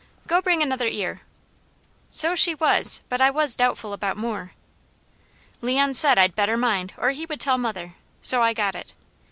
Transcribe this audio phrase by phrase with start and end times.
[0.25, 1.21] Go bring another ear!"
[2.09, 4.53] So she was, but I was doubtful about more.
[5.61, 8.95] Leon said I better mind or he would tell mother, so I got it.